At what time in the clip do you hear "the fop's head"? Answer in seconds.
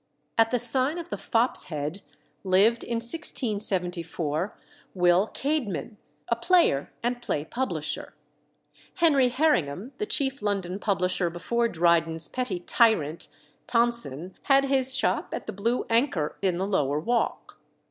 1.11-2.01